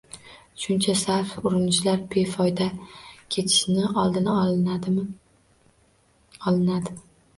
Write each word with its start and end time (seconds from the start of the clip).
Shuncha 0.61 0.93
sarf, 1.01 1.33
urinishlar 1.49 1.99
befoyda 2.15 2.67
ketishining 3.35 4.01
oldi 4.05 4.25
olinadimi? 4.37 5.05
Olinadi! 6.53 6.97